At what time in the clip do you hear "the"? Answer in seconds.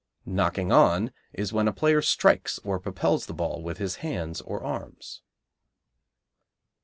3.27-3.35